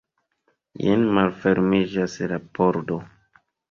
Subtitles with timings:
[0.85, 3.03] Jen malfermiĝas la pordo.